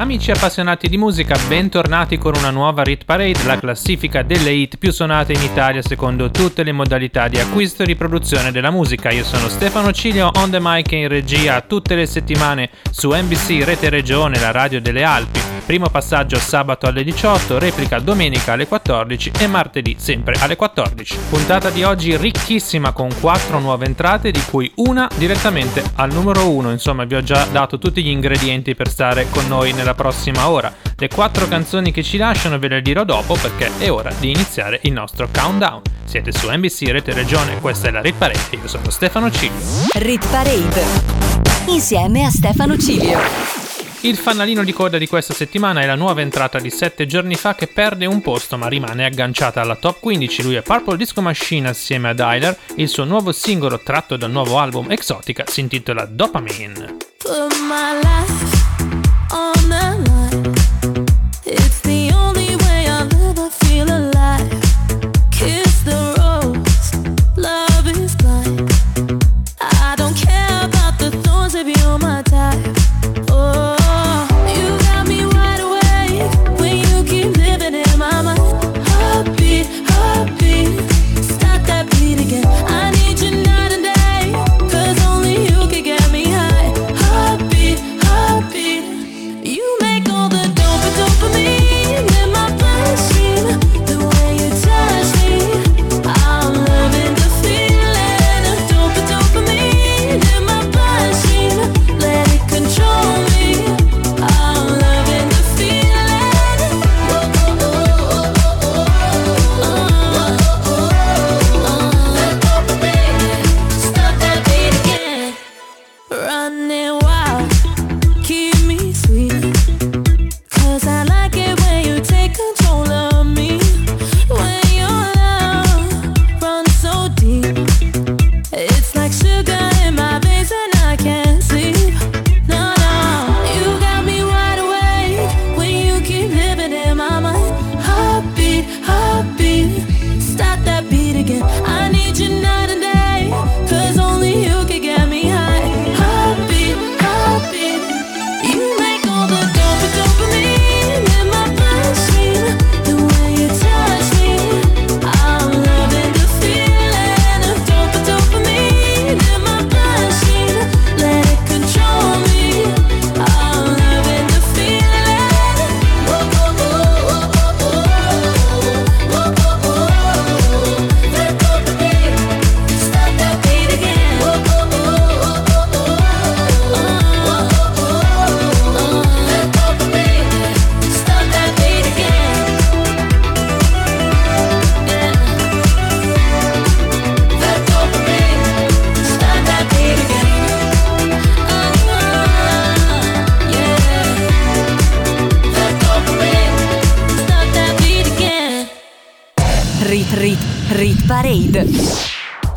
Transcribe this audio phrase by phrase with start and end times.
[0.00, 4.92] Amici appassionati di musica, bentornati con una nuova Rit Parade, la classifica delle hit più
[4.92, 9.10] suonate in Italia secondo tutte le modalità di acquisto e riproduzione della musica.
[9.10, 13.64] Io sono Stefano Cilio, on the mic e in regia tutte le settimane su NBC
[13.64, 15.47] Rete Regione, la radio delle Alpi.
[15.68, 21.18] Primo passaggio sabato alle 18, replica domenica alle 14 e martedì sempre alle 14.
[21.28, 26.70] Puntata di oggi ricchissima con 4 nuove entrate, di cui una direttamente al numero 1.
[26.70, 30.72] Insomma, vi ho già dato tutti gli ingredienti per stare con noi nella prossima ora.
[30.96, 34.80] Le 4 canzoni che ci lasciano ve le dirò dopo perché è ora di iniziare
[34.84, 35.82] il nostro countdown.
[36.06, 39.52] Siete su NBC Rete Regione, questa è la Rit Parade e io sono Stefano Ciglio.
[39.96, 40.82] Rit Parade.
[41.66, 43.67] Insieme a Stefano Cilio.
[44.02, 47.56] Il fanalino di coda di questa settimana è la nuova entrata di 7 giorni fa
[47.56, 50.42] che perde un posto ma rimane agganciata alla top 15.
[50.44, 52.56] Lui è Purple Disco Machine assieme a Dyler.
[52.76, 56.96] Il suo nuovo singolo tratto dal nuovo album Exotica si intitola Dopamine.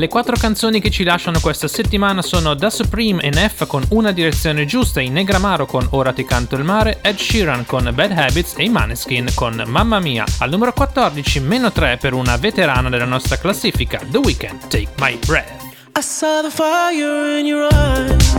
[0.02, 4.12] Le quattro canzoni che ci lasciano questa settimana sono Da Supreme in F con Una
[4.12, 8.56] direzione giusta, i Negramaro con Ora ti canto il mare, Ed Sheeran con Bad Habits
[8.58, 10.26] e i Maneskin con Mamma Mia.
[10.40, 15.20] Al numero 14, meno 3 per una veterana della nostra classifica, The Weeknd, Take My
[15.24, 15.52] Breath.
[15.96, 18.34] I saw the fire in your eyes.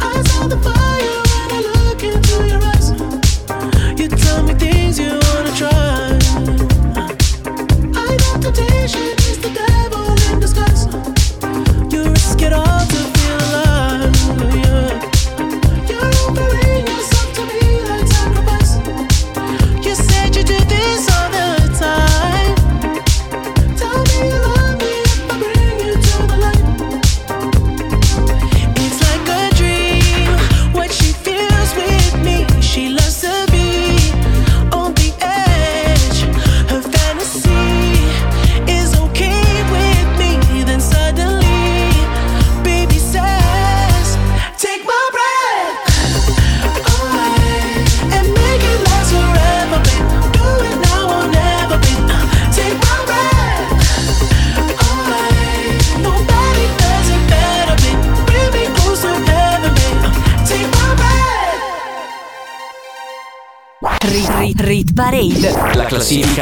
[0.00, 0.77] I saw the fire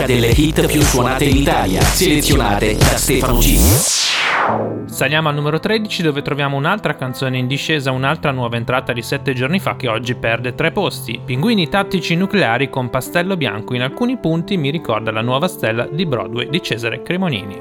[0.07, 3.59] delle hit più suonate in Italia, selezionate da Stefano G.
[4.87, 9.35] Saliamo al numero 13 dove troviamo un'altra canzone in discesa, un'altra nuova entrata di 7
[9.35, 11.21] giorni fa che oggi perde 3 posti.
[11.23, 16.07] Pinguini tattici nucleari con pastello bianco in alcuni punti mi ricorda la nuova stella di
[16.07, 17.61] Broadway di Cesare Cremonini.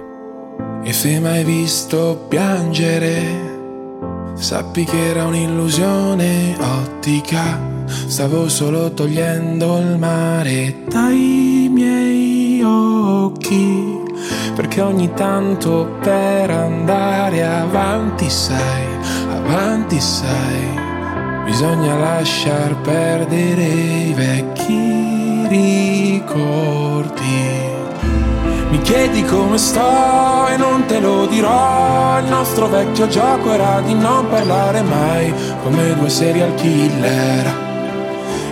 [0.83, 7.74] E se mai visto piangere, sappi che era un'illusione ottica.
[7.87, 14.03] Stavo solo togliendo il mare dai miei occhi.
[14.55, 18.85] Perché ogni tanto per andare avanti, sai,
[19.35, 26.53] avanti, sai, bisogna lasciar perdere i vecchi ricordi.
[28.69, 32.19] Mi chiedi come sto e non te lo dirò.
[32.19, 35.33] Il nostro vecchio gioco era di non parlare mai,
[35.63, 37.64] come due serial killer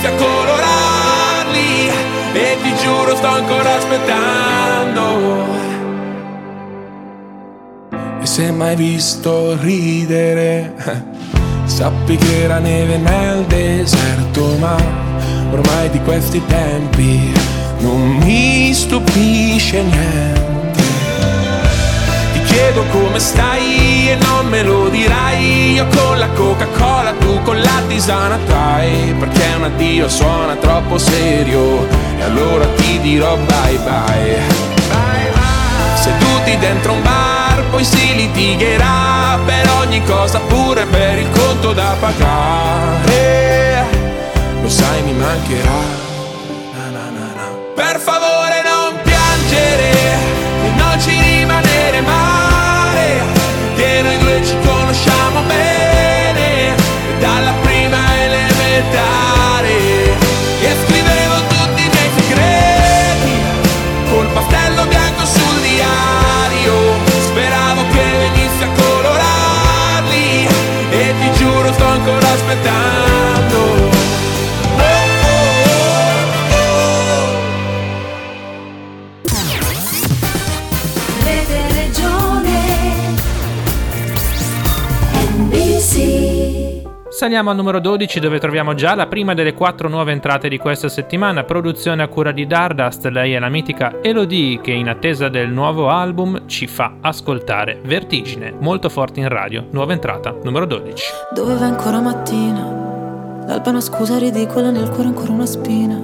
[0.00, 1.88] venissi a colorarli
[2.32, 5.58] e ti giuro sto ancora aspettando.
[8.22, 10.74] E se mai visto ridere,
[11.64, 14.76] sappi che era neve nel deserto, ma
[15.50, 17.32] ormai di questi tempi
[17.78, 20.48] non mi stupisce niente.
[22.32, 26.99] Ti chiedo come stai e non me lo dirai Io con la Coca-Cola,
[27.90, 31.86] tisana trai Perché un addio suona troppo serio.
[32.18, 34.68] E allora ti dirò bye bye.
[35.94, 41.94] Seduti dentro un bar, poi si litigherà Per ogni cosa pure per il conto da
[41.98, 43.84] pagare.
[44.62, 45.80] Lo sai mi mancherà.
[46.74, 47.46] Na, na, na.
[47.74, 49.90] Per favore non piangere
[50.64, 52.29] e non ci rimanere male
[58.80, 59.76] elementare
[60.60, 63.34] E scrivevo tutti i miei segreti
[64.10, 66.74] Col pastello bianco sul diario
[67.28, 70.48] Speravo che venissi a colorarli
[70.90, 72.89] E ti giuro sto ancora aspettando
[87.20, 90.88] Saliamo al numero 12 dove troviamo già la prima delle quattro nuove entrate di questa
[90.88, 95.50] settimana, produzione a cura di Dardust, lei è la mitica Elodie che in attesa del
[95.50, 101.04] nuovo album ci fa ascoltare Vertigine, molto forte in radio, nuova entrata numero 12.
[101.34, 103.44] Dove va ancora mattina?
[103.46, 105.96] L'alba è una scusa ridicola, nel cuore ancora una spina.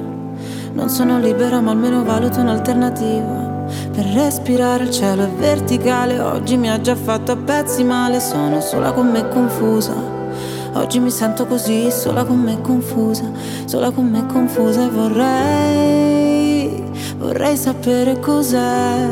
[0.74, 3.64] Non sono libera, ma almeno valuto un'alternativa.
[3.90, 8.61] Per respirare il cielo è verticale, oggi mi ha già fatto a pezzi male, sono
[8.61, 10.15] sola con me confusa.
[10.76, 13.25] Oggi mi sento così, sola con me confusa,
[13.64, 16.85] sola con me confusa e vorrei,
[17.16, 19.09] vorrei sapere cos'è.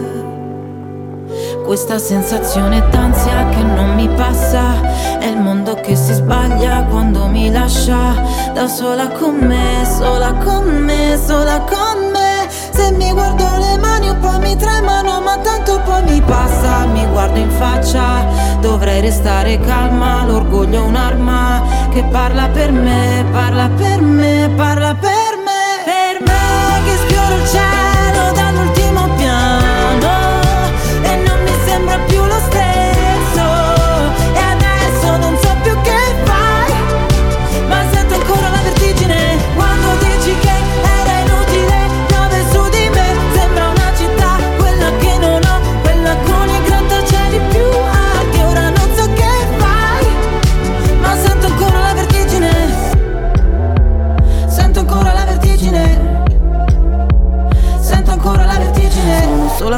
[1.65, 7.51] Questa sensazione d'ansia che non mi passa È il mondo che si sbaglia quando mi
[7.51, 13.79] lascia Da sola con me, sola con me, sola con me Se mi guardo le
[13.79, 18.27] mani un po' mi tremano Ma tanto poi mi passa, mi guardo in faccia
[18.61, 25.11] Dovrei restare calma, l'orgoglio è un'arma Che parla per me, parla per me, parla per
[25.45, 25.53] me.
[25.85, 27.94] Per me che sfioro il cielo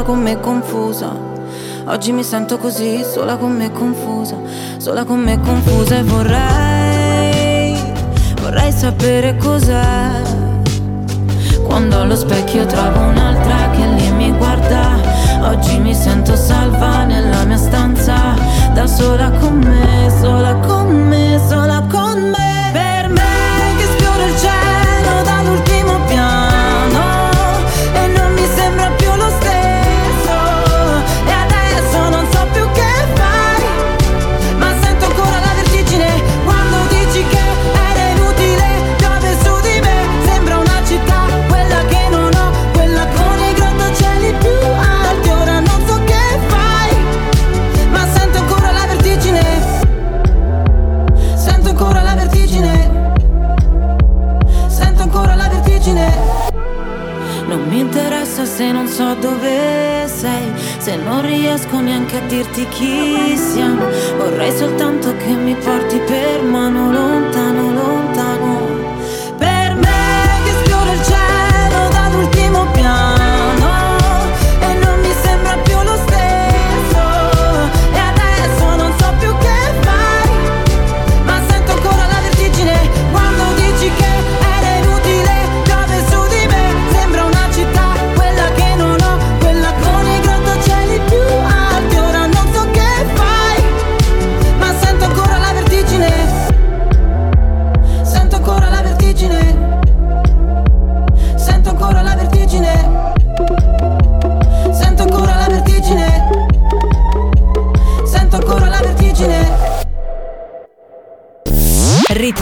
[0.07, 1.13] con me confusa.
[1.83, 4.35] Oggi mi sento così, sola con me confusa
[4.77, 7.77] Sola con me confusa e vorrei
[8.41, 10.21] Vorrei sapere cos'è.
[11.65, 13.36] Quando allo specchio trovo un'altra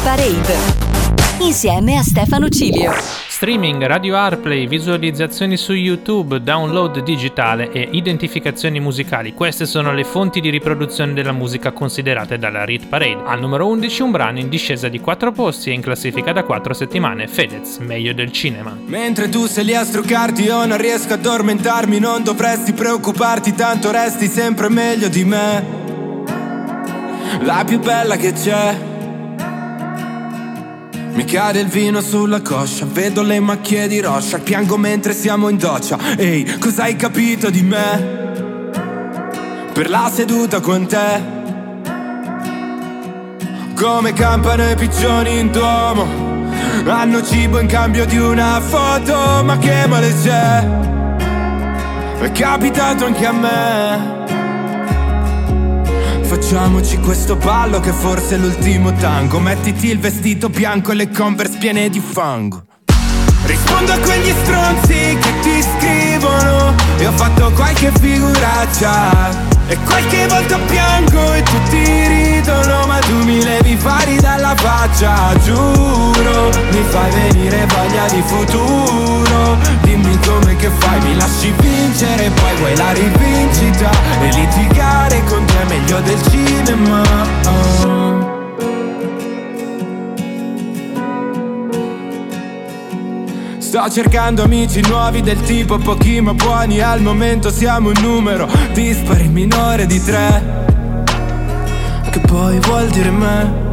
[0.06, 0.54] Parade
[1.40, 2.94] insieme a Stefano Cilio.
[3.28, 9.34] Streaming, radio Airplay, visualizzazioni su YouTube, download digitale e identificazioni musicali.
[9.34, 13.24] Queste sono le fonti di riproduzione della musica considerate dalla Rit Parade.
[13.26, 16.76] Al numero 11 un brano in discesa di 4 posti e in classifica da 4
[16.76, 17.28] settimane.
[17.28, 18.78] Fedez, meglio del cinema.
[18.86, 23.90] Mentre tu sei lì a struccarti io non riesco ad addormentarmi Non dovresti preoccuparti tanto
[23.90, 25.66] resti sempre meglio di me
[27.42, 28.94] La più bella che c'è
[31.16, 35.58] Mi cade il vino sulla coscia Vedo le macchie di roscia Piango mentre siamo in
[35.58, 38.24] doccia Ehi, cosa hai capito di me?
[39.74, 41.22] Per la seduta con te
[43.76, 46.26] Come campano i piccioni in duomo
[46.88, 50.64] hanno cibo in cambio di una foto, ma che male c'è?
[52.20, 54.25] È capitato anche a me.
[56.36, 59.40] Facciamoci questo ballo che forse è l'ultimo tango.
[59.40, 62.66] Mettiti il vestito bianco e le converse piene di fango.
[63.46, 69.30] Rispondo a quegli stronzi che ti scrivono E ho fatto qualche figuraccia
[69.68, 73.42] E qualche volta piango e tutti ridono Ma tu mi
[74.76, 79.58] faccia Giuro, mi fai venire voglia di futuro.
[79.82, 83.90] Dimmi come che fai, mi lasci vincere Poi vuoi la rivincita
[84.22, 87.02] E litigare con te è meglio del cinema.
[87.46, 88.34] Oh.
[93.58, 99.28] Sto cercando amici nuovi del tipo pochi ma buoni Al momento siamo un numero dispari
[99.28, 100.64] minore di tre.
[102.10, 103.65] Che poi vuol dire me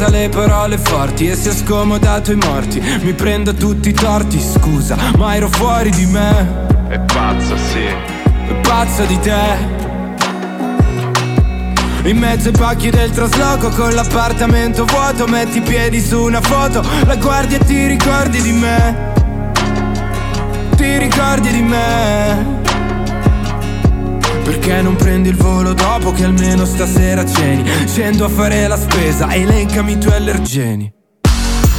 [0.00, 2.80] Scusa le parole forti e se ho scomodato i morti.
[3.02, 6.88] Mi prendo tutti i torti, scusa, ma ero fuori di me.
[6.88, 7.84] È pazza, sì.
[7.84, 9.42] È pazza di te.
[12.04, 16.82] In mezzo ai pacchi del trasloco con l'appartamento vuoto Metti i piedi su una foto,
[17.04, 19.12] la guardi e ti ricordi di me.
[20.76, 22.59] Ti ricordi di me
[24.50, 27.62] Perché non prendi il volo dopo che almeno stasera ceni?
[27.86, 30.92] Scendo a fare la spesa, elencami i tuoi allergeni.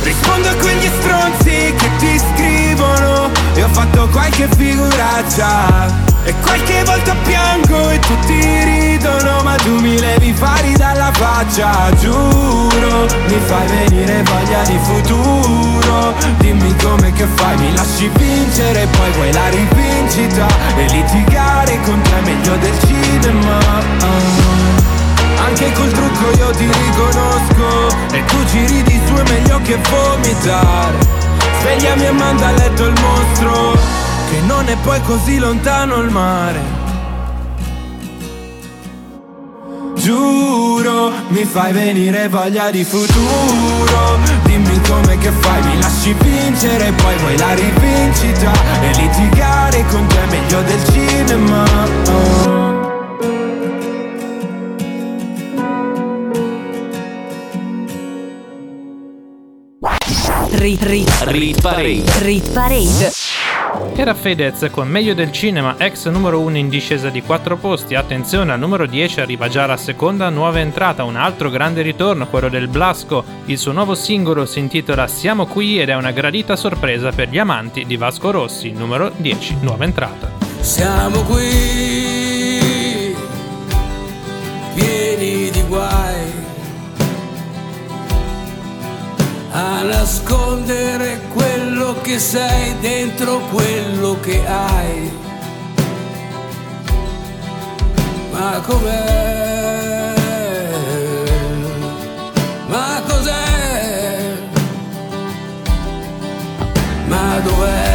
[0.01, 7.16] Rispondo a quegli stronzi che ti scrivono E ho fatto qualche figuraccia E qualche volta
[7.24, 11.90] piango e tutti ridono Ma tu mi levi fari dalla faccia.
[12.00, 16.13] Giuro, mi fai venire voglia di futuro.
[16.38, 20.48] Dimmi come che fai, mi lasci vincere Poi vuoi la rivincita
[20.78, 23.58] E litigare con te è meglio del cinema.
[25.44, 30.98] Anche col trucco io ti riconosco E tu ci ridi su è meglio che vomitare.
[31.62, 36.62] Svegliami e manda a letto il mostro Che non è poi così lontano il mare
[39.96, 47.18] Giuro, mi fai venire voglia di futuro Dimmi come che fai, mi lasci vincere Poi
[47.18, 51.64] vuoi la rivincita E litigare con te è meglio del cinema
[52.08, 52.62] oh.
[60.54, 62.04] Rit, rit, Rit Parade.
[62.20, 63.21] rit Parade.
[63.94, 67.94] Era Fedez con Meglio del cinema, ex numero 1 in discesa di 4 posti.
[67.94, 72.50] Attenzione, al numero 10 arriva già la seconda nuova entrata, un altro grande ritorno, quello
[72.50, 73.24] del Blasco.
[73.46, 77.38] Il suo nuovo singolo si intitola Siamo qui ed è una gradita sorpresa per gli
[77.38, 80.32] amanti di Vasco Rossi, numero 10, nuova entrata.
[80.62, 83.16] Siamo qui,
[84.74, 86.21] pieni di guai,
[89.51, 95.12] a nascondere quello che sei dentro quello che hai.
[98.31, 100.13] Ma com'è?
[102.67, 104.38] Ma cos'è?
[107.08, 107.91] Ma dov'è?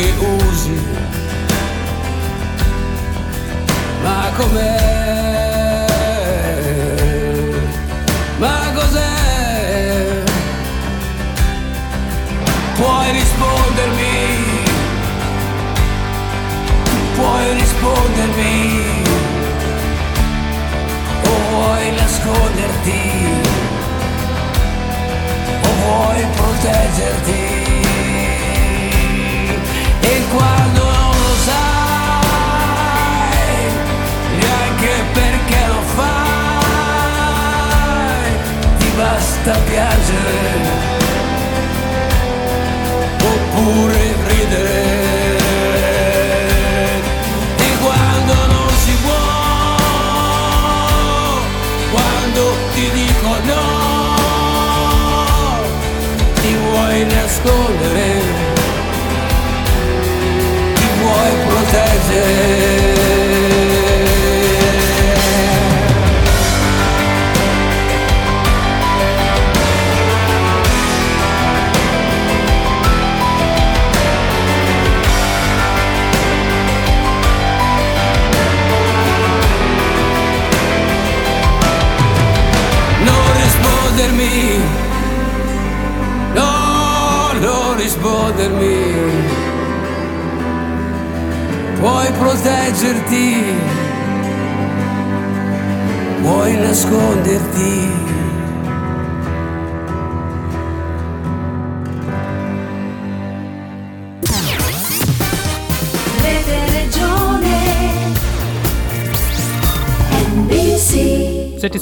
[0.00, 0.80] Che usi.
[4.02, 5.86] Ma com'è?
[8.38, 10.22] Ma cos'è?
[12.76, 14.38] Puoi rispondermi?
[17.14, 18.82] Puoi rispondermi?
[21.24, 23.00] O vuoi nasconderti?
[25.62, 27.39] O vuoi proteggerti?
[43.70, 44.82] Oppure ridere.
[47.56, 49.24] E quando non si può,
[51.92, 52.42] quando
[52.74, 53.64] ti dico no,
[56.40, 58.22] ti vuoi nascondere,
[60.74, 62.99] ti vuoi proteggere.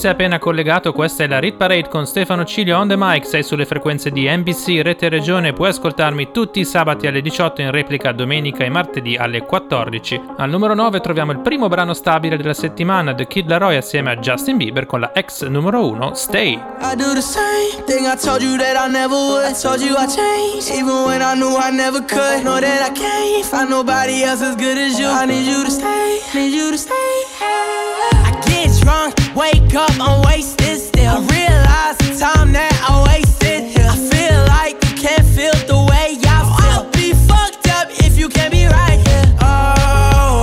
[0.09, 3.27] Sei appena collegato, questa è la Rit Parade con Stefano Cilio on the mic.
[3.27, 5.53] Sei sulle frequenze di NBC Rete Regione.
[5.53, 10.21] Puoi ascoltarmi tutti i sabati alle 18 in replica domenica e martedì alle 14.
[10.39, 14.17] Al numero 9 troviamo il primo brano stabile della settimana, The Kid Laroi assieme a
[14.17, 16.53] Justin Bieber con la ex numero 1 Stay.
[16.55, 19.45] I do the same thing I told you that I never would.
[19.45, 22.43] I told you I changed, even when I knew I never could.
[22.45, 25.07] Know that I can't find nobody else as good as you.
[25.07, 26.95] I need you to stay, need you to stay.
[27.41, 28.18] I
[28.67, 31.17] get drunk, wake up, I'm wasted still.
[31.17, 33.87] I realize the time that I wasted here.
[33.87, 36.83] I feel like you can't feel the way I feel.
[36.83, 39.27] I'll be fucked up if you can't be right here.
[39.41, 39.47] Oh,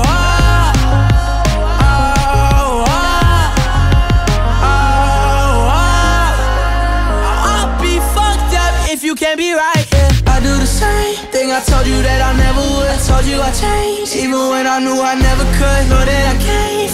[0.05, 0.73] oh,
[1.81, 2.85] oh,
[4.45, 5.65] oh, oh.
[7.51, 10.11] I'll be fucked up if you can't be right here.
[10.27, 12.89] I do the same thing I told you that I never would.
[12.89, 15.89] I told you I changed, even when I knew I never could.
[15.89, 16.64] Know that I can't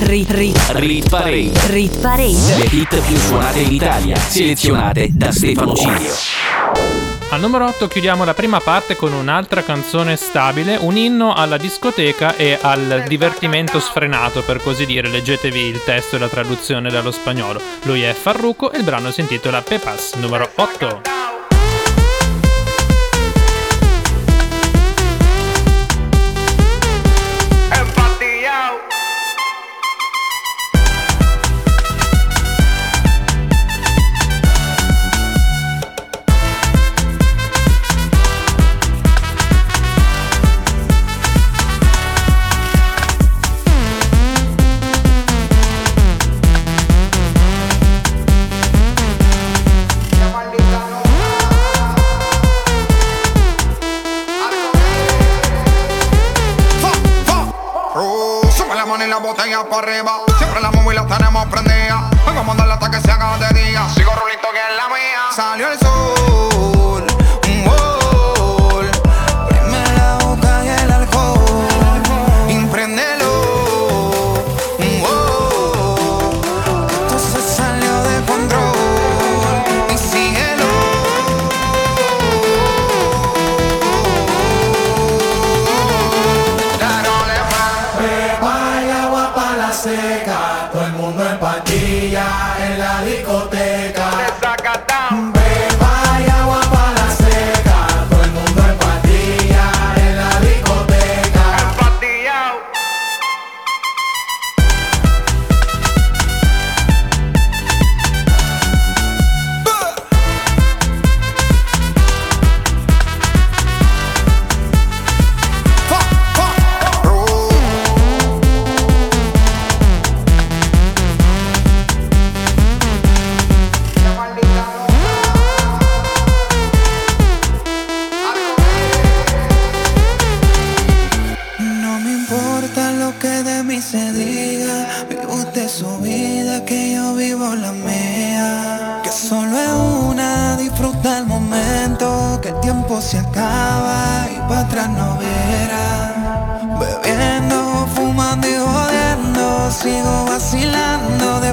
[0.00, 1.50] Rit, rit, Rit Parade.
[1.66, 2.56] rit parade.
[2.56, 6.12] Le hit più suonate in Italia, selezionate da Stefano Cilio.
[7.30, 12.36] Al numero 8 chiudiamo la prima parte con un'altra canzone stabile, un inno alla discoteca
[12.36, 15.08] e al divertimento sfrenato, per così dire.
[15.08, 17.60] Leggetevi il testo e la traduzione dallo spagnolo.
[17.82, 21.17] Lui è Farruco e il brano si intitola Pepas, numero 8.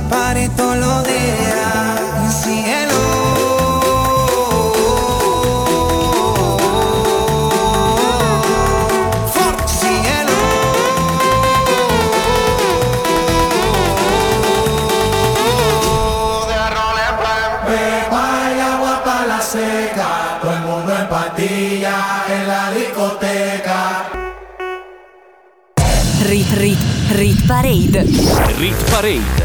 [0.09, 2.01] Party todos los días.
[2.25, 2.93] Y cielo.
[9.65, 10.35] Cielo.
[17.67, 24.09] Beba y agua para la seca, todo el mundo en patilla en la discoteca.
[26.27, 26.79] Rit Rit
[27.17, 28.03] Rit Parade.
[28.59, 29.44] Rit Parade.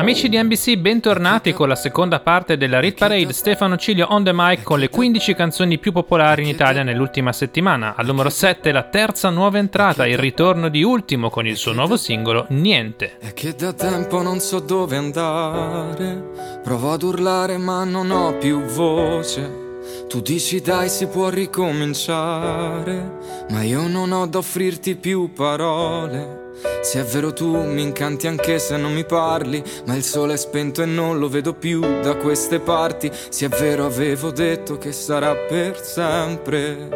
[0.00, 3.34] Amici di NBC, bentornati con la seconda parte della Rit Parade.
[3.34, 7.94] Stefano Ciglio on the mic con le 15 canzoni più popolari in Italia nell'ultima settimana.
[7.94, 11.98] Al numero 7 la terza nuova entrata, il ritorno di Ultimo con il suo nuovo
[11.98, 13.18] singolo Niente.
[13.18, 16.60] È che da tempo non so dove andare.
[16.62, 19.68] Provo ad urlare ma non ho più voce.
[20.08, 23.18] Tu dici dai si può ricominciare,
[23.50, 26.39] ma io non ho da offrirti più parole.
[26.82, 30.36] Se è vero tu mi incanti anche se non mi parli, ma il sole è
[30.36, 33.10] spento e non lo vedo più da queste parti.
[33.28, 36.88] Se è vero avevo detto che sarà per sempre,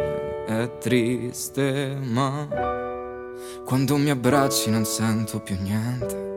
[0.47, 2.47] è triste ma
[3.65, 6.34] quando mi abbracci non sento più niente.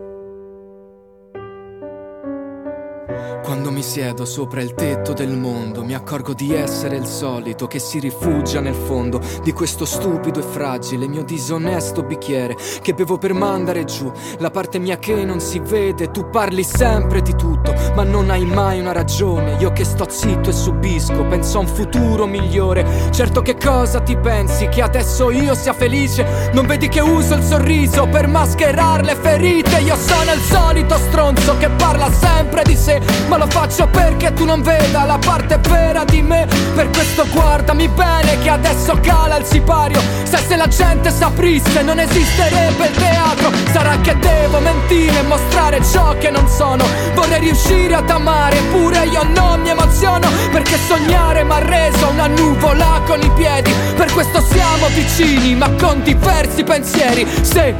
[3.49, 7.79] Quando mi siedo sopra il tetto del mondo, mi accorgo di essere il solito che
[7.79, 13.33] si rifugia nel fondo di questo stupido e fragile mio disonesto bicchiere che bevo per
[13.33, 16.11] mandare giù la parte mia che non si vede.
[16.11, 19.57] Tu parli sempre di tutto, ma non hai mai una ragione.
[19.61, 23.09] Io che sto zitto e subisco, penso a un futuro migliore.
[23.13, 24.69] Certo che cosa ti pensi?
[24.69, 26.51] Che adesso io sia felice?
[26.53, 29.81] Non vedi che uso il sorriso per mascherare le ferite?
[29.81, 34.45] Io sono il solito stronzo che parla sempre di sé, ma lo faccio perché tu
[34.45, 36.47] non veda la parte vera di me.
[36.75, 40.01] Per questo guardami bene che adesso cala il sipario.
[40.25, 43.51] Se, se la gente saprisse non esisterebbe il teatro.
[43.73, 46.85] Sarà che devo mentire e mostrare ciò che non sono.
[47.15, 50.29] Vorrei riuscire ad amare, eppure io non mi emoziono.
[50.51, 53.73] Perché sognare mi ha reso una nuvola con i piedi.
[53.97, 57.27] Per questo siamo vicini, ma con diversi pensieri.
[57.43, 57.75] Se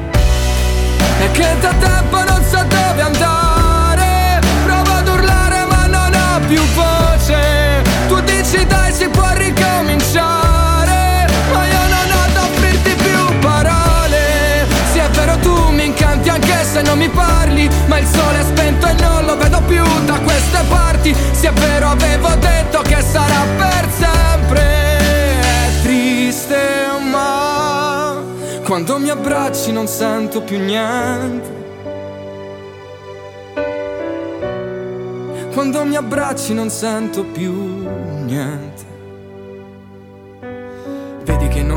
[1.21, 3.48] è che da tempo non so dove andare
[6.49, 7.83] più voce.
[8.09, 11.29] Tu dici dai si può ricominciare.
[11.53, 14.67] Ma io non ho da offrirti più parole.
[14.91, 18.43] Sì è vero tu mi incanti anche se non mi parli Ma il sole è
[18.43, 21.15] spento e non lo vedo più da queste parti.
[21.33, 24.63] Sì è vero avevo detto che sarà per sempre.
[25.41, 26.57] È triste
[27.11, 28.17] ma
[28.65, 31.68] quando mi abbracci non sento più niente.
[35.59, 37.53] Quando mi abbracci non sento più
[38.25, 38.78] niente.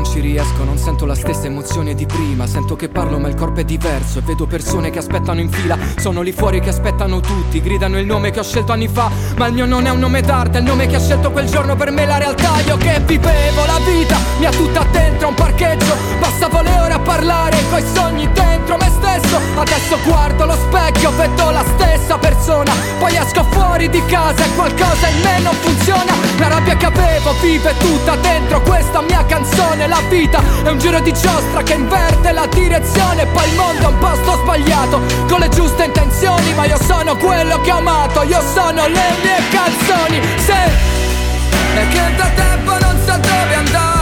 [0.02, 2.46] Non ci riesco, non sento la stessa emozione di prima.
[2.48, 5.78] Sento che parlo ma il corpo è diverso e vedo persone che aspettano in fila.
[5.96, 9.08] Sono lì fuori che aspettano tutti, gridano il nome che ho scelto anni fa.
[9.36, 11.46] Ma il mio non è un nome d'arte, è il nome che ha scelto quel
[11.46, 12.60] giorno per me la realtà.
[12.66, 15.94] Io che vivevo la vita, mi ha tutta dentro un parcheggio.
[16.18, 19.38] Passavo le ore a parlare coi sogni dentro me stesso.
[19.56, 22.72] Adesso guardo lo specchio, vedo la stessa persona.
[22.98, 26.12] Poi esco fuori di casa e qualcosa in me non funziona.
[26.38, 31.00] La rabbia che avevo vive tutta dentro questa mia canzone La vita è un giro
[31.00, 35.50] di giostra che inverte la direzione Poi il mondo è un posto sbagliato Con le
[35.50, 40.54] giuste intenzioni Ma io sono quello che ho amato Io sono le mie canzoni Se
[41.74, 44.01] è che tempo non so dove andare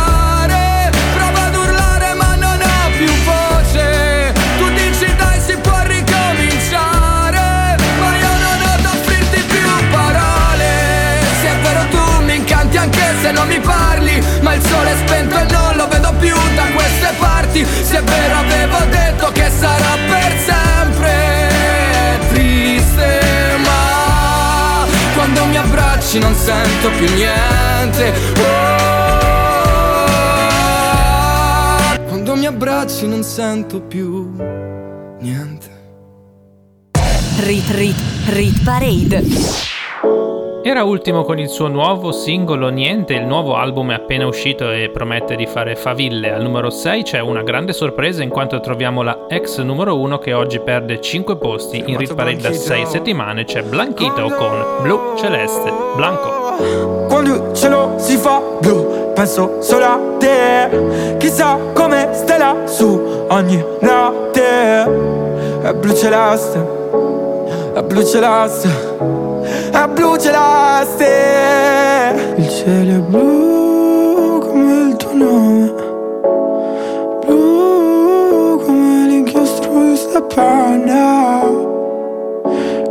[16.20, 21.48] più da queste parti Se è vero avevo detto che sarà per sempre
[22.32, 23.20] Triste
[23.64, 28.88] ma Quando mi abbracci non sento più niente Oh.
[32.08, 34.30] Quando mi abbracci non sento più
[35.20, 35.68] niente
[37.38, 39.69] Rit Rit Rit Parade.
[40.70, 44.88] Era ultimo con il suo nuovo singolo Niente, il nuovo album è appena uscito e
[44.88, 46.32] promette di fare faville.
[46.32, 50.32] Al numero 6 c'è una grande sorpresa in quanto troviamo la ex numero 1 che
[50.32, 57.08] oggi perde 5 posti in Parade da 6 settimane, c'è Blanchito con Blu Celeste Blanco.
[57.08, 61.16] Quando il cielo si fa blu, penso solo a te.
[61.18, 64.82] Chissà come stai lassù ogni notte.
[65.62, 66.64] È blu celeste,
[67.72, 68.68] è blu celeste,
[69.72, 71.08] è blu celeste.
[72.36, 75.72] Il cielo è blu come il tuo nome.
[77.24, 80.22] Blu come l'inchiostro di sta.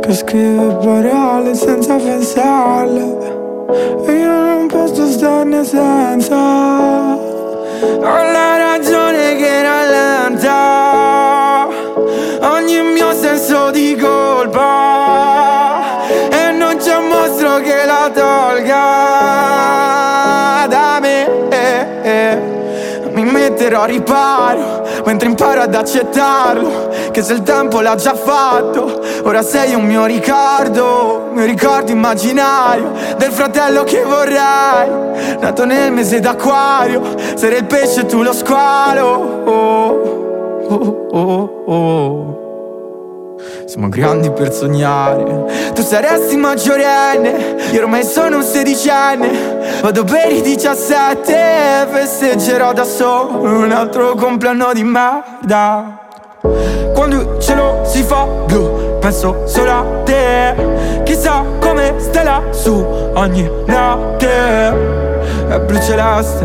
[0.00, 3.38] Che scrive parole senza pensarle.
[4.06, 6.36] E io non posso starne senza
[7.16, 11.49] Ho la ragione che rallenta
[12.40, 15.28] Ogni mio senso di colpa.
[16.30, 18.76] E non c'è un mostro che la tolga
[20.68, 21.40] da me.
[23.12, 29.02] Mi metterò a riparo Mentre imparo ad accettarlo Che se il tempo l'ha già fatto.
[29.24, 35.38] Ora sei un mio ricordo Mio ricordo immaginario Del fratello che vorrei.
[35.40, 37.02] Nato nel mese d'acquario
[37.34, 39.42] Sarei il pesce e tu lo squalo.
[39.44, 40.19] oh,
[40.74, 42.48] oh, oh, oh.
[43.66, 45.72] Siamo grandi per sognare.
[45.74, 49.80] Tu saresti maggiorenne Io ormai sono un sedicenne.
[49.80, 55.98] Vado per i 17 e Festeggerò da solo Un altro compleanno di merda.
[56.94, 61.02] Quando il cielo si fa blu Penso solo a te.
[61.04, 64.68] Chissà come stai lassù Ogni notte
[65.48, 66.44] È blu celeste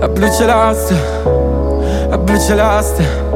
[0.00, 1.49] È blu celeste
[2.10, 3.30] È blu celeste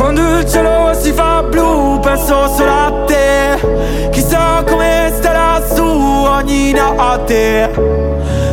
[0.00, 4.08] quando il cielo si fa blu penso solo a te.
[4.10, 7.70] Chissà come stai lassù ogni notte.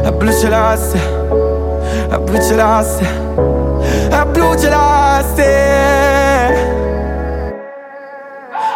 [0.03, 0.99] È blu celeste,
[2.10, 3.06] è blu celeste,
[4.10, 5.56] è blu celeste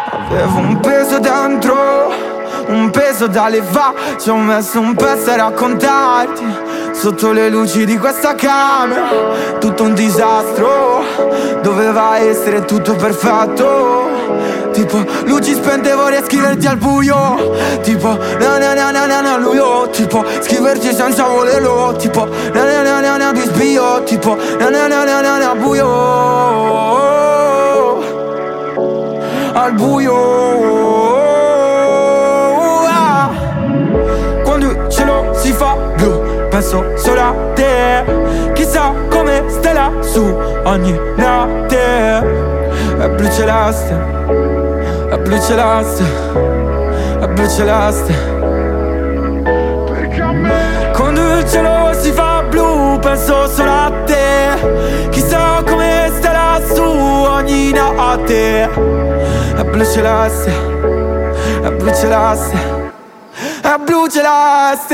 [0.08, 2.10] Avevo un peso dentro,
[2.66, 4.16] un peso da levare.
[4.18, 6.71] Ci ho messo un pezzo a raccontarti
[7.02, 9.08] Sotto le luci di questa camera
[9.58, 11.02] Tutto un disastro
[11.60, 18.92] Doveva essere tutto perfetto Tipo luci spente vorrei scriverti al buio Tipo na na na
[18.92, 24.04] na na na luio Tipo scriverti senza volerlo Tipo na na na na na bisbio
[24.04, 25.88] Tipo na na na na na na buio
[29.54, 30.81] Al buio
[36.62, 38.04] penso solo a te.
[38.54, 40.24] Chissà come stai lassù
[40.62, 42.50] ogni notte.
[42.98, 43.92] È blu celeste,
[45.10, 46.04] è blu celeste,
[47.20, 48.14] è blu celeste
[50.92, 55.08] Quando il cielo si fa blu penso solo a te.
[55.10, 58.70] Chissà come stai lassù ogni notte.
[59.56, 60.52] È blu celeste,
[61.62, 62.56] è blu celeste,
[63.62, 64.90] è blu celeste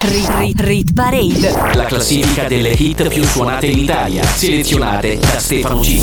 [0.00, 1.74] Rit Rit Rit Parade.
[1.74, 5.98] La classifica delle hit più suonate in Italia, selezionate da Stefano G.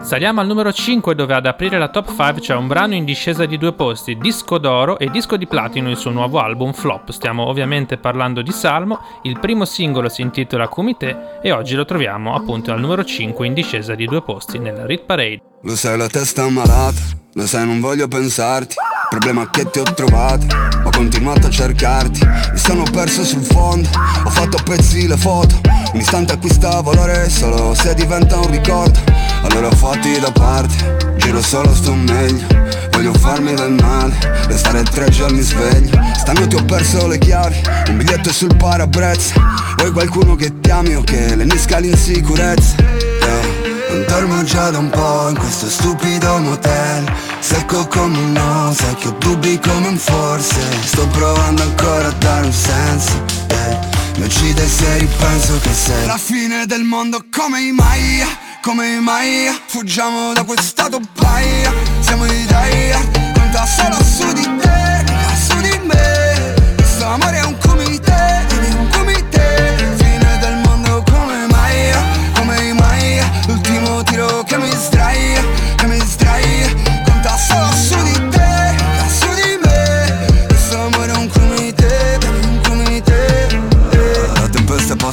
[0.00, 3.44] Saliamo al numero 5 dove ad aprire la top 5 c'è un brano in discesa
[3.44, 7.10] di due posti, disco d'oro e disco di platino il suo nuovo album Flop.
[7.10, 12.34] Stiamo ovviamente parlando di Salmo, il primo singolo si intitola Kumite e oggi lo troviamo
[12.34, 15.42] appunto al numero 5 in discesa di due posti nella Rit Parade.
[15.62, 17.00] Lo sai la testa malata,
[17.34, 18.76] lo sai non voglio pensarti
[19.14, 20.44] Problema che ti ho trovato,
[20.82, 23.88] ho continuato a cercarti Mi sono perso sul fondo,
[24.24, 25.60] ho fatto a pezzi le foto
[25.92, 28.98] Un istante acquista valore solo se diventa un ricordo.
[29.42, 32.44] Allora fatti da parte, giro solo sto meglio.
[32.90, 34.16] Voglio farmi del male,
[34.48, 35.96] restare tre giorni sveglio.
[36.16, 39.34] Stanotte ho perso le chiavi, un biglietto sul parabrezza.
[39.76, 43.13] Vuoi qualcuno che ti ami o che le nisca l'insicurezza?
[43.90, 47.12] Non dormo già da un po' in questo stupido motel.
[47.40, 50.60] Secco come un no, sai che ho dubbi come un forse.
[50.84, 53.78] Sto provando ancora a dare un senso eh.
[54.16, 58.28] Mi uccide se ripenso che sei La fine del mondo come i Maya,
[58.62, 59.58] come i Maya.
[59.66, 63.00] Fuggiamo da questa paia, siamo i Daya
[63.34, 65.04] Conta solo su di te,
[65.48, 66.54] su di me.
[66.76, 67.56] Questo amore è un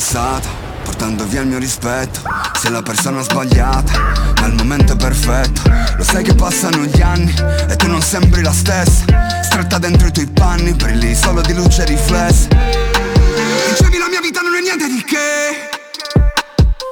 [0.01, 0.49] passata,
[0.83, 2.21] portando via il mio rispetto.
[2.59, 3.91] Sei la persona sbagliata,
[4.39, 5.61] ma il momento è perfetto.
[5.95, 7.31] Lo sai che passano gli anni
[7.69, 9.03] e tu non sembri la stessa.
[9.43, 12.47] Stretta dentro i tuoi panni, brilli solo di luce riflessa.
[12.47, 15.69] Dicevi la mia vita non è niente di che.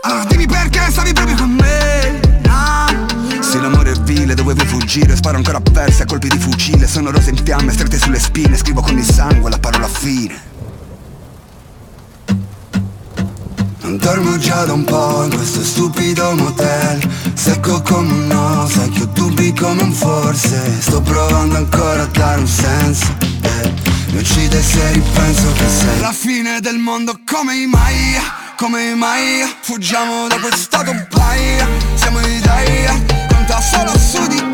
[0.03, 2.19] Allora dimmi perché stavi proprio con me.
[3.41, 5.15] Se l'amore è vile dovevo fuggire.
[5.15, 6.85] Sparo ancora a colpi di fucile.
[6.85, 8.55] Sono rose in fiamme strette sulle spine.
[8.55, 10.48] Scrivo con il sangue la parola fine
[13.89, 17.01] Non dormo già da un po' in questo stupido motel.
[17.33, 20.79] Secco come un no, sai che ho dubbi come un forse.
[20.79, 23.07] Sto provando ancora a dare un senso
[23.41, 23.73] eh.
[24.11, 27.19] Mi uccide se ripenso che sei La fine del mondo.
[27.25, 28.21] Come i Maya,
[28.57, 29.47] come i Maya.
[29.59, 32.93] Fuggiamo da questa paia, siamo i Daya
[33.27, 34.48] Conta solo su di te,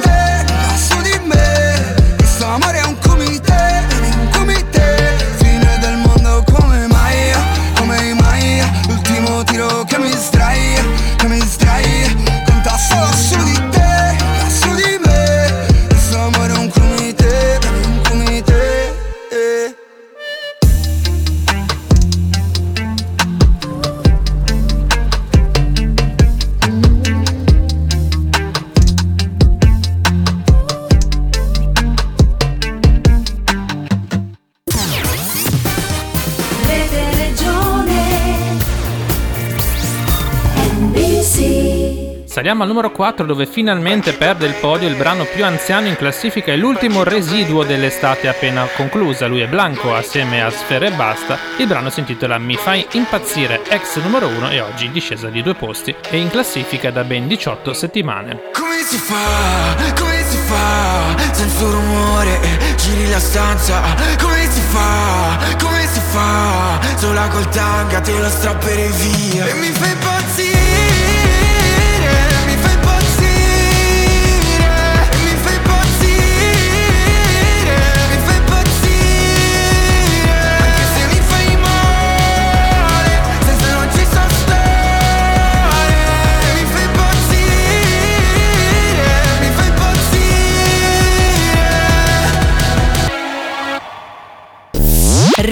[42.35, 46.51] Saliamo al numero 4 dove finalmente perde il podio il brano più anziano in classifica
[46.51, 49.25] e l'ultimo residuo dell'estate appena conclusa.
[49.27, 51.37] Lui è Blanco assieme a Sfera e Basta.
[51.59, 55.41] Il brano si intitola Mi fai impazzire, ex numero 1 e oggi in discesa di
[55.41, 58.51] due posti e in classifica da ben 18 settimane.
[58.51, 62.37] Come si fa, come si fa, senza rumore,
[62.75, 63.81] giri la stanza
[64.21, 69.67] Come si fa, come si fa, sola col tanga te lo strapperei via E mi
[69.67, 70.54] fai impazzire,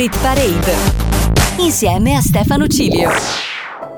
[0.04, 0.76] impazzire Rit Parade
[1.58, 3.10] insieme a Stefano Cilio.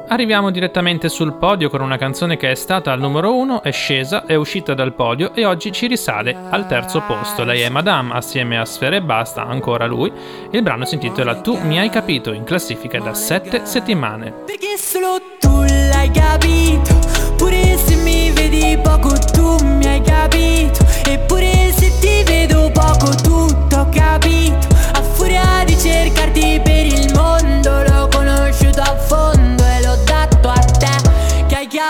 [0.08, 4.26] Arriviamo direttamente sul podio con una canzone che è stata al numero 1, è scesa,
[4.26, 7.44] è uscita dal podio e oggi ci risale al terzo posto.
[7.44, 10.12] Lei è Madame assieme a Sfera e Basta, ancora lui.
[10.52, 14.32] Il brano si intitola Tu mi hai capito, in classifica da 7 settimane.
[14.46, 17.00] Perché solo tu l'hai capito
[17.36, 23.25] Pure se mi vedi poco tu mi hai capito Eppure se ti vedo poco tutto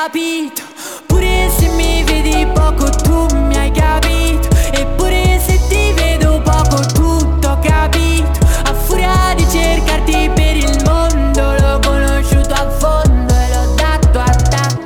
[0.06, 0.62] capito?
[1.08, 4.48] Pure se mi vedi poco tu mi hai capito.
[4.72, 8.40] Eppure se ti vedo poco tutto ho capito.
[8.66, 14.30] A furia di cercarti per il mondo L'ho conosciuto a fondo e l'ho dato a
[14.30, 14.78] te.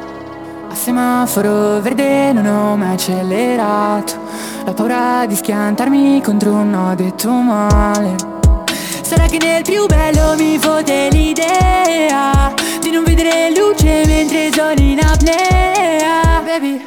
[0.70, 4.14] A semaforo verde non ho mai accelerato.
[4.64, 8.39] La paura di schiantarmi contro un no detto male
[9.10, 15.00] Sarà che nel più bello mi fode l'idea Di non vedere luce mentre sono in
[15.00, 16.80] apnea Baby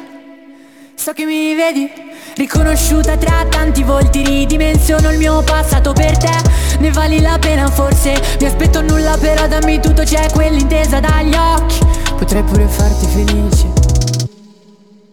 [0.95, 1.91] So che mi vedi,
[2.35, 6.31] riconosciuta tra tanti volti Ridimensiono il mio passato per te.
[6.79, 11.79] Ne vali la pena forse Mi aspetto nulla però dammi tutto C'è quell'intesa dagli occhi.
[12.17, 13.67] Potrei pure farti felice.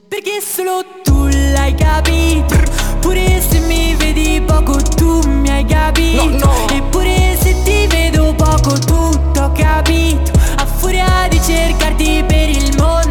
[0.06, 6.24] Perché solo tu l'hai capito Pure se mi vedi poco tu mi hai capito.
[6.24, 6.68] No, no.
[6.72, 10.30] Eppure se ti vedo poco tutto ho capito.
[10.56, 13.09] A furia di cercarti per il mondo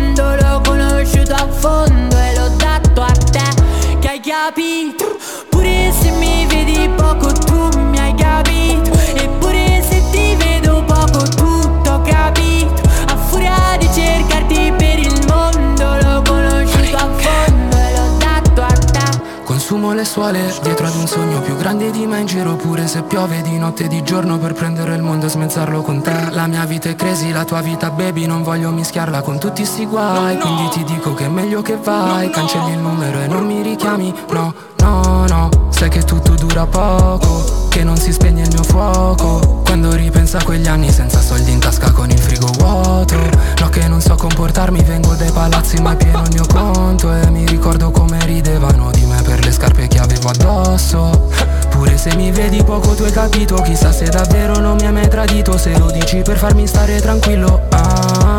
[19.70, 23.04] Consumo le suole dietro ad un sogno più grande di me in giro pure se
[23.04, 26.32] piove di notte e di giorno per prendere il mondo e smezzarlo con te.
[26.32, 29.86] La mia vita è crazy, la tua vita baby non voglio mischiarla con tutti sti
[29.86, 30.40] guai.
[30.40, 32.32] Quindi ti dico che è meglio che vai.
[32.32, 37.68] Cancelli il numero e non mi richiami No, no, no Sai che tutto dura poco
[37.70, 39.62] Che non si spegne il mio fuoco.
[39.64, 43.16] Quando ripenso a quegli anni senza soldi in tasca con il frigo vuoto.
[43.60, 47.14] No che non so comportarmi vengo dai palazzi ma pieno il mio conto.
[47.14, 51.30] E mi ricordo come ridevano di me per le scarpe che avevo addosso.
[51.70, 55.08] Pure se mi vedi poco tu hai capito Chissà se davvero non mi hai mai
[55.08, 55.58] tradito.
[55.58, 58.39] Se lo dici per farmi stare tranquillo ah,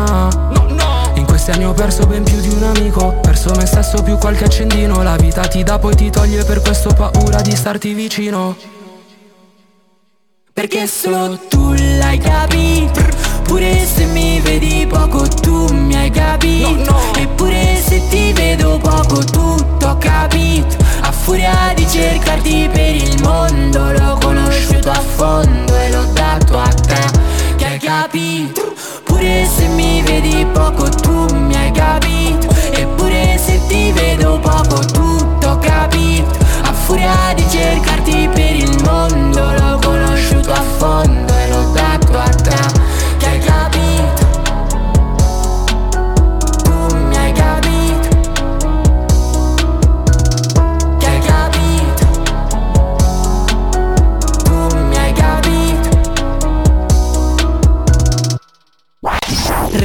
[1.41, 5.01] questi anni ho perso ben più di un amico Perso me stesso più qualche accendino.
[5.01, 8.55] La vita ti dà poi ti toglie per questo ho paura di starti vicino.
[10.53, 13.01] Perché solo tu l'hai capito
[13.43, 16.95] Pure se mi vedi poco tu mi hai capito.
[17.17, 20.75] Eppure se ti vedo poco tutto ho capito.
[21.01, 26.67] A furia di cercarti per il mondo L'ho conosciuto a fondo e l'ho dato a
[26.67, 27.55] te.
[27.55, 28.71] Che hai capito
[29.11, 32.47] Pure se mi vedi poco tu mi hai capito.
[32.71, 36.39] Eppure se ti vedo poco tutto capito.
[36.63, 41.30] A furia di cercarti per il mondo L'ho conosciuto a fondo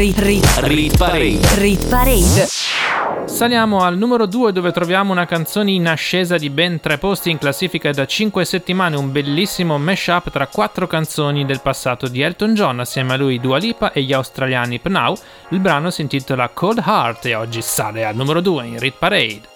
[0.07, 1.41] Rit, rit, Rit Parade.
[1.57, 2.47] rit parade.
[3.25, 7.39] Saliamo al numero 2 dove troviamo una canzone in ascesa di ben tre posti in
[7.39, 12.79] classifica da 5 settimane, un bellissimo mashup tra quattro canzoni del passato di Elton John,
[12.79, 15.19] assieme a lui Dua Lipa e gli australiani Pnau.
[15.49, 19.56] Il brano si intitola Cold Heart e oggi sale al numero 2 in Rit Parade.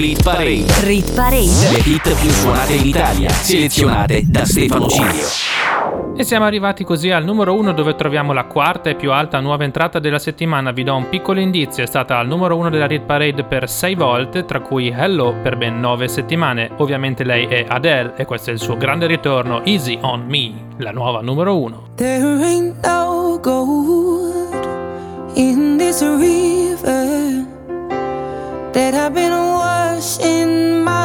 [0.00, 0.64] Rit Parade.
[0.80, 1.72] Rit Parade.
[1.72, 5.26] Le hit più suonate in Italia, selezionate da Stefano Cilio.
[6.16, 9.64] E siamo arrivati così al numero 1 dove troviamo la quarta e più alta nuova
[9.64, 10.70] entrata della settimana.
[10.70, 13.94] Vi do un piccolo indizio, è stata al numero 1 della Rit Parade per 6
[13.94, 16.70] volte, tra cui Hello per ben 9 settimane.
[16.78, 20.92] Ovviamente lei è Adele e questo è il suo grande ritorno Easy on Me, la
[20.92, 21.88] nuova numero 1.
[21.96, 24.66] There ain't no gold
[25.34, 27.49] in this river.
[28.72, 30.99] that I've been washing my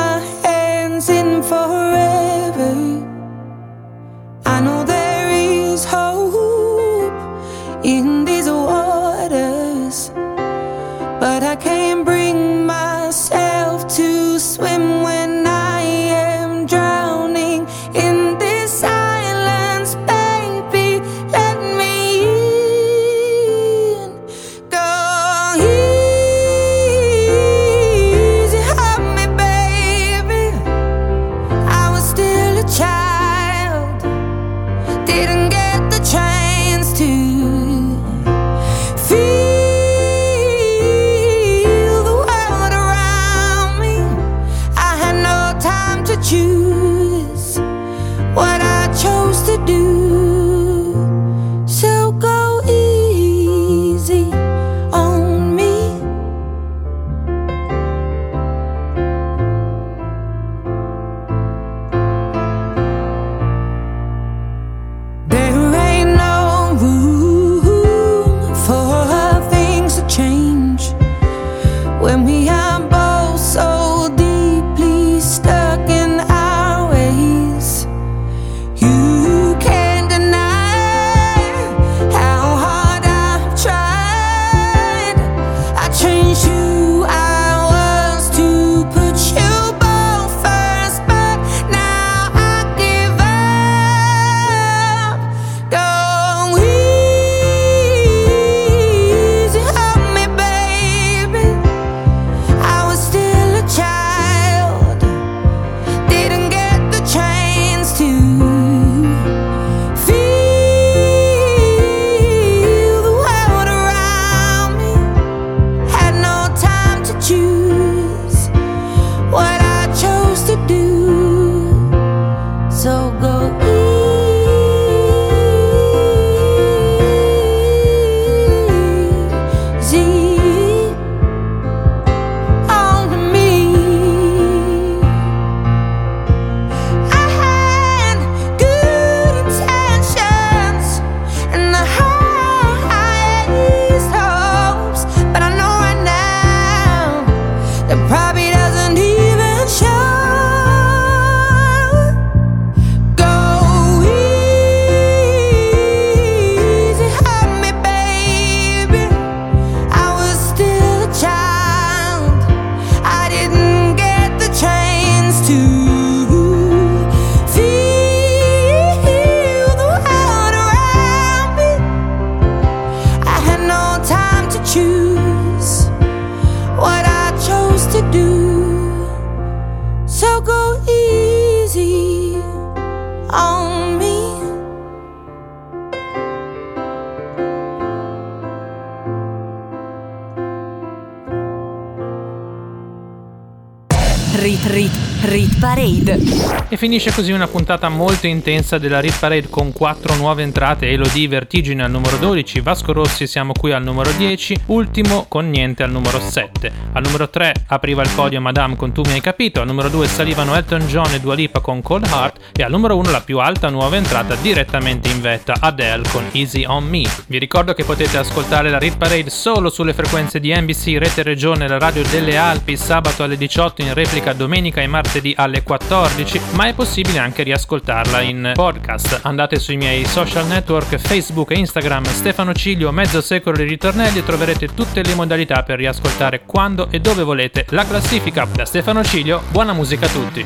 [196.76, 201.30] E finisce così una puntata molto intensa della Rit Parade con quattro nuove entrate, Elodie
[201.30, 205.92] Vertigine al numero 12, Vasco Rossi siamo qui al numero 10, ultimo con niente al
[205.92, 206.70] numero 7.
[206.92, 210.06] Al numero 3 apriva il podio Madame con Tu mi hai capito, al numero 2
[210.06, 213.40] salivano Elton John e Dua Lipa con Cold Heart e al numero 1 la più
[213.40, 217.04] alta nuova entrata direttamente in vetta, Adele con Easy on Me.
[217.28, 221.70] Vi ricordo che potete ascoltare la Rit Parade solo sulle frequenze di NBC Rete Regione,
[221.70, 226.72] la radio delle Alpi, sabato alle 18 in replica domenica e martedì alle 14, ma
[226.72, 229.20] è possibile anche riascoltarla in podcast.
[229.22, 234.24] Andate sui miei social network Facebook e Instagram Stefano Ciglio, mezzo secolo di ritornelli e
[234.24, 238.48] troverete tutte le modalità per riascoltare quando e dove volete la classifica.
[238.52, 240.44] Da Stefano Ciglio, buona musica a tutti.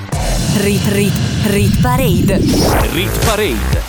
[0.58, 1.16] Rit Rit
[1.46, 2.38] Rit Parade.
[2.92, 3.89] Rit Parade.